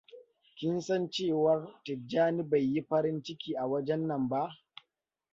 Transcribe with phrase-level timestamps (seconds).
[0.57, 4.41] Kin san cewar Tijjani bai yi farin ciki a wajen nan ba?